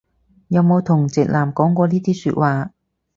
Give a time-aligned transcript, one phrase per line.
[0.47, 2.71] 有冇同直男講過呢啲説話